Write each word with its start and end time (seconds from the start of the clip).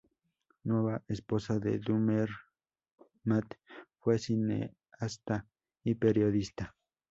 La 0.63 0.73
nueva 0.73 1.03
esposa 1.07 1.59
de 1.59 1.77
Dürrenmatt 1.77 2.33
fue 3.99 4.17
cineasta 4.17 5.47
y 5.83 5.93
periodista. 5.93 6.75